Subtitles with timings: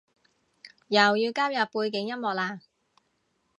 [0.87, 2.59] 又要加入背景音樂喇？